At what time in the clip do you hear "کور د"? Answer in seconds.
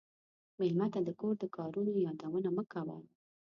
1.19-1.43